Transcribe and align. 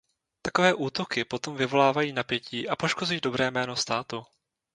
Takové 0.41 0.73
útoky 0.73 1.25
potom 1.25 1.55
vyvolávají 1.57 2.13
napětí 2.13 2.69
a 2.69 2.75
poškozují 2.75 3.21
dobré 3.21 3.51
jméno 3.51 3.75
státu. 3.75 4.23